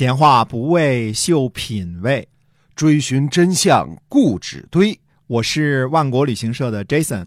[0.00, 2.26] 闲话不为秀品味，
[2.74, 4.98] 追寻真相固执堆。
[5.26, 7.26] 我是万国旅行社的 Jason，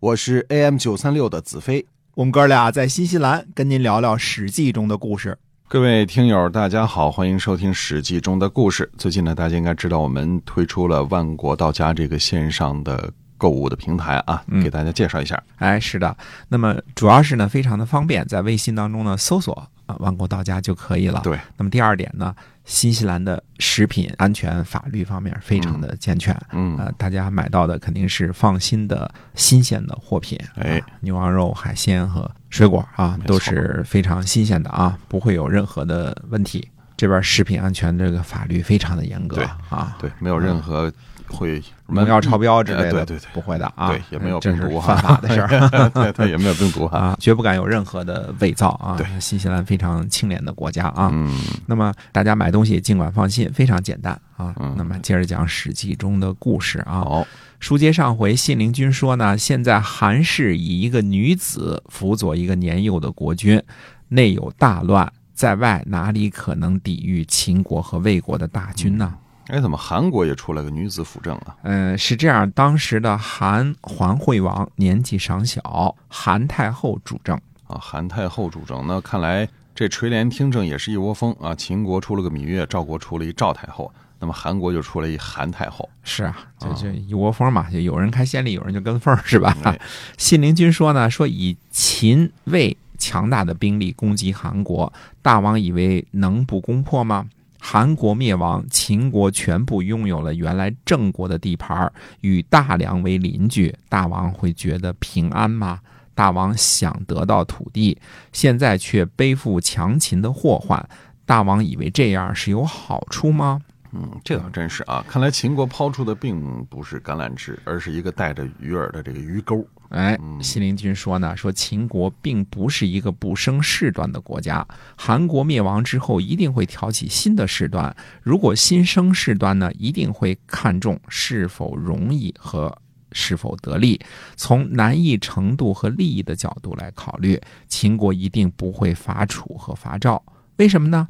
[0.00, 1.84] 我是 AM 九三六的子飞。
[2.14, 5.36] 我们哥俩在新西兰跟您聊聊《史记》中的故事。
[5.68, 8.90] 各位听友，大家好，欢迎收听《史记》中的故事。
[8.96, 15.38] 最近呢，大家应该知道我们推出了万国到家这个线上的购物的平台啊，给大家介绍一下。
[15.56, 16.16] 哎，是的，
[16.48, 21.20] 那么主要是呢，非常的方便，在微信当中呢搜索啊“万国到家”就可以了。
[21.24, 26.76] 对，那么第二点呢，新西兰的食品安全法律方面非常的健全，嗯。
[26.78, 30.78] 呃，大家买到的肯定是放心的新鲜的货品，哎。
[30.78, 36.66] 啊牛羊肉、海鲜和水果啊，都是非常新鲜的啊，不会有任何的问题。
[36.96, 39.44] 这边食品安全这个法律非常的严格对。
[39.68, 40.90] 啊，对，没有任何
[41.28, 45.48] 会农药超标之类的，哎对对对不会的啊，对也没有病毒哈犯法的事儿。
[45.90, 46.84] 对对，也没有病毒。
[46.86, 48.96] 啊，绝不敢有任何的伪造啊！
[48.96, 51.10] 对，新西兰非常清廉的国家啊。
[51.12, 51.32] 嗯，
[51.66, 54.54] 那么大家买东西尽管放心，非常简单啊。
[54.58, 57.00] 嗯那么接着讲《史记》中的故事啊。
[57.00, 57.26] 好，
[57.60, 63.62] 书接上回，信陵君说呢，现在韩氏以一个女子辅佐一个年幼的国君，
[64.08, 69.14] 内有大乱，在外哪里可能抵御秦国和魏国的大军呢？
[69.48, 71.56] 哎，怎么韩国也出来个女子辅政啊？
[71.62, 77.36] 嗯，是这样，当时的韩桓惠王年纪尚小，韩太后主政。
[77.66, 81.54] 啊，韩太后主政，那看来这垂帘听政也是一窝蜂啊。
[81.54, 85.88] 秦国出了个芈月，赵国出了一赵太后，那么韩国就出了一韩太后。
[86.02, 89.56] 是啊，就啊就一窝蜂嘛，就有人开先例，有人就跟风儿，是吧？
[89.64, 89.78] 哎
[90.16, 97.26] 信陵君说呢，说以秦魏强大的兵力攻击韩国，大王以为能不攻破吗？
[97.66, 105.80] 韩国灭亡，秦国全部拥有了原来郑国的地盘，与大梁为邻居，大王会觉得平安吗？
[106.14, 107.96] 大王想得到土地，
[108.32, 110.86] 现在却背负强秦的祸患，
[111.24, 113.62] 大王以为这样是有好处吗？
[113.94, 115.04] 嗯，这倒真是啊。
[115.08, 119.64] 看来秦国抛出的并不是橄榄枝，而是一个带着鱼饵的这个鱼钩。
[119.90, 127.94] 哎，嗯信陵君说呢，说秦国并不是一个不生事端的国家，韩国灭亡之后一定会挑起新的事端。
[128.20, 132.76] 如果新生事端呢，一定会看重是否容易和
[133.12, 134.00] 是否得利，
[134.34, 140.20] 从难易程度和利益的角度来考虑，秦国一定不会伐楚和伐赵。
[140.56, 141.06] 为什么呢？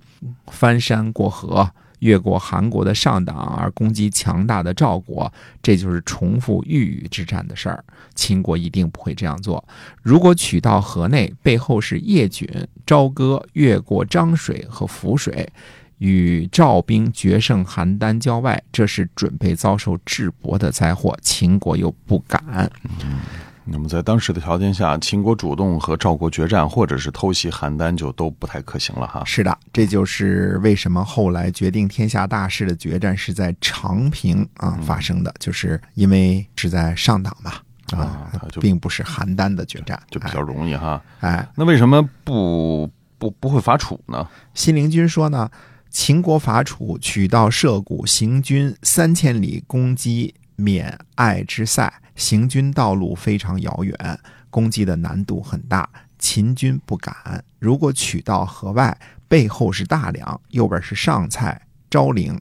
[0.49, 1.71] 翻山过河。
[2.01, 5.33] 越过韩国的上党而攻击强大的赵国，
[5.63, 7.85] 这就是重复豫语之战的事儿。
[8.15, 9.63] 秦国一定不会这样做。
[10.03, 12.51] 如果取到河内，背后是叶举、
[12.87, 15.49] 朝歌越过漳水和涪水，
[15.99, 21.17] 与赵兵决胜邯郸郊外，这是准备遭受智伯的灾祸。
[21.23, 22.71] 秦国又不敢。
[23.67, 29.23] 那么在当时的条件下，秦国主动和赵国决战，或者是偷袭邯郸，就都不太可行了哈。
[29.25, 37.53] 是的，这就是为什么后来决定天下大事的决战是在长平啊发生的，就是因为是在上党嘛
[37.93, 41.03] 啊啊就，并不是邯郸的决战，就比较容易哈。
[41.21, 41.49] 哎哎。
[41.57, 44.29] 那为什么不不不会伐楚呢？
[44.53, 45.51] 信陵君说呢，
[45.89, 54.21] 秦国伐楚，取道涉谷，行军三千里，攻击缅爱之塞，行军道路非常遥远，
[54.51, 55.89] 攻击的难度很大，
[56.19, 57.45] 秦军不敢。
[57.59, 61.61] 如果取到河外，背后是大梁，右边是上蔡、
[61.91, 62.41] 昭陵，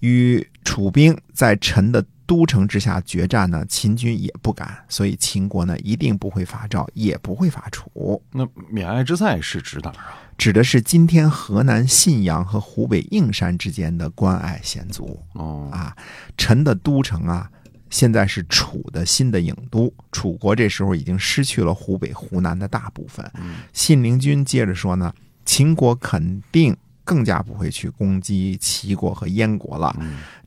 [0.00, 8.22] 与楚兵在陈的都城之下决战呢，秦军也不敢，所以秦国呢一定不会伐赵，也不会伐楚。
[8.32, 10.18] 那免爱之塞是指哪儿啊？
[10.36, 15.96] 指的是今天河南信阳和湖北应山之间的关隘险阻哦，啊。
[16.36, 17.48] 陈的都城啊，
[17.90, 19.92] 现在是楚的新的郢都。
[20.10, 23.28] 楚国这时候已经失去了湖北、湖南的大部分。
[23.72, 25.12] 信陵君接着说呢，
[25.44, 29.94] 秦国肯定更加不会去攻击齐国和燕国了。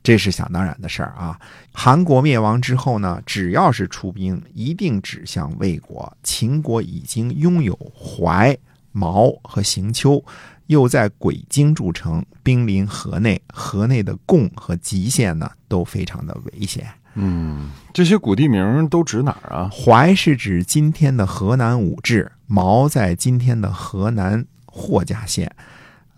[0.02, 1.38] 这是想当然的事儿啊。
[1.72, 6.10] 韩国灭亡之后呢，只要是出兵，一定指向魏国。
[6.22, 8.56] 秦国已经拥有淮、
[8.92, 10.22] 毛和行丘，
[10.68, 16.86] 又在鬼京筑城，兵临河内，河内的贡和吉县呢都非常的危险。
[17.14, 19.70] 嗯，这些古地名都指哪儿啊？
[19.72, 25.50] 淮是指今天的河南武陟，毛在今天的河南霍家县。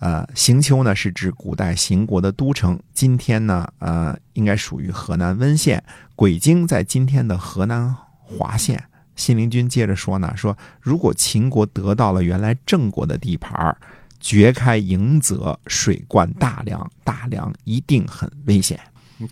[0.00, 5.82] 呃，行丘呢是指古代邢国的都城，今天呢，呃，应该属于河南温县。
[6.16, 8.82] 鬼京在今天的河南滑县。
[9.14, 13.76] 信陵君接着说呢，说如果秦国得到了原来郑国的地盘儿，
[14.20, 18.78] 掘开迎泽，水灌大梁，大梁一定很危险。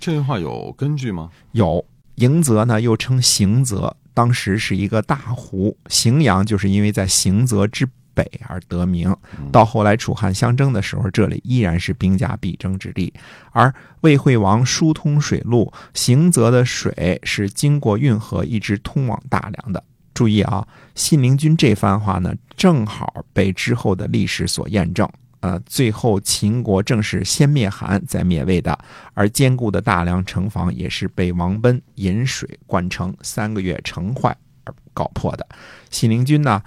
[0.00, 1.30] 这句话有根据吗？
[1.52, 1.84] 有
[2.16, 5.76] 迎泽呢，又称行泽，当时是一个大湖。
[5.88, 9.14] 荥阳就是因为在行泽之北而得名。
[9.52, 13.12] 到后来楚汉相争的时候，这里依然是兵家必争之地。
[13.52, 19.84] 而魏惠王疏通水路，行泽的水是经过运河一直通往大梁的。
[20.18, 20.66] 注意啊，
[20.96, 25.08] 信陵君这番话呢，正好被之后的历史所验证。
[25.38, 28.76] 呃，最后秦国正是先灭韩，再灭魏的，
[29.14, 35.46] 而坚固的大梁城防也是被王贲引水灌城，三个月城坏而搞破的。
[35.88, 36.60] 信陵君呢，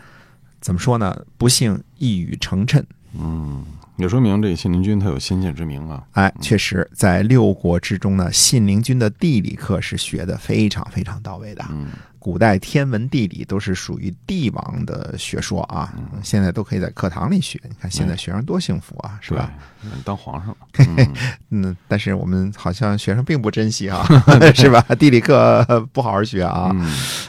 [0.62, 1.26] 怎么说呢？
[1.38, 2.82] 不幸一语成谶。
[3.20, 3.66] 嗯。
[3.98, 6.04] 也说明这信陵君他有先见之明啊！
[6.14, 11.64] 哎，确实，在六国之中呢，信陵君的地理课是学的非常非常到位的。
[11.70, 11.90] 嗯，
[12.22, 15.92] 古代天文地理都是属于帝王的学说啊，
[16.22, 17.60] 现在都可以在课堂里学。
[17.64, 19.52] 你看现在学生多幸福啊，是吧？
[20.06, 20.58] 当皇上 了。
[21.50, 24.06] 嗯，但是我们好像学生并不珍惜啊，
[24.54, 24.80] 是吧？
[25.00, 26.70] 地理课不好好学啊。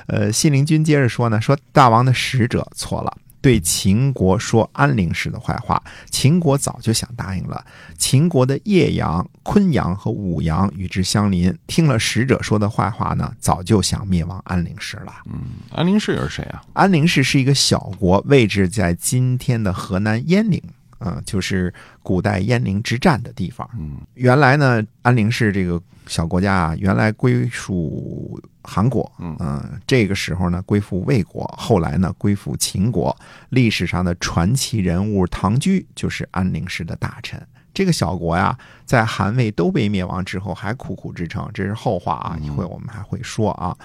[0.09, 3.17] 呃，信陵君接着说呢，说大王的使者错了。
[3.41, 7.65] 对秦国说安陵氏的坏话，秦国早就想答应了。
[7.99, 15.13] 秦国的叶阳、昆阳和武阳与之相邻，听了使者说的坏话呢，早就想灭亡安陵氏了。
[15.27, 15.41] 嗯，
[15.71, 16.63] 安陵氏又是谁啊？
[16.73, 20.63] 安陵氏是一个小国，位置在今天的河南鄢陵。
[21.05, 23.69] 嗯，就是古代鄢陵之战的地方。
[23.77, 29.11] 嗯，原来呢，安陵氏这个小国家啊，原来归属韩国。
[29.19, 33.17] 嗯这个时候呢，归附魏国，后来呢，归附秦国。
[33.49, 37.45] 历史上的传奇人物唐雎就是安陵氏的大臣。
[37.75, 43.77] 这个小国呀，在韩魏都被灭亡之后，还苦苦支撑，这是后话啊，一会我们还会说啊。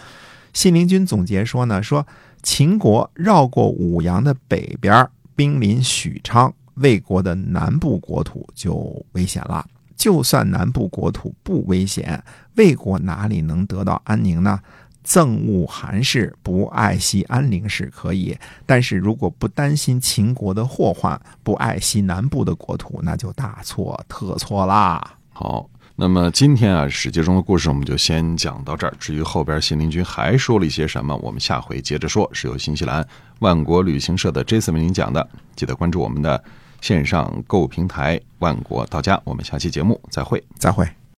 [0.54, 2.06] 信陵君总结说呢，说
[2.42, 6.54] 秦国绕过武阳的北边，兵临许昌。
[6.76, 9.66] 魏国的南部国土就危险了。
[9.96, 12.24] 就算南部国土不危险，
[12.56, 14.60] 魏国哪里能得到安宁呢？
[15.08, 25.16] 憎恶韩氏，不爱惜安陵氏可以，但是如果不担心秦国的祸患，不爱惜南部的国土，那就大错特错啦。
[25.32, 28.94] 好，那么今天啊，史记中的故事我们就先讲到这儿。
[29.00, 32.30] 至于后边信陵君还说了一些什么，我们下回接着说。
[32.34, 33.08] 是由新西兰
[33.40, 35.26] 万国旅行社的 Jason 为您讲的，
[35.56, 36.44] 记得关注我们的。
[36.80, 40.88] 线上购物平台万国到家，我们下期节目再会，再会。